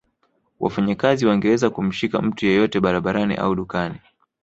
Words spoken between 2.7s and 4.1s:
barabarani au dukani